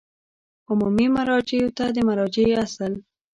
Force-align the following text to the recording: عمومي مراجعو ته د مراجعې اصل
عمومي 0.69 1.07
مراجعو 1.17 1.69
ته 1.77 1.85
د 1.95 1.97
مراجعې 2.07 2.53
اصل 2.65 2.93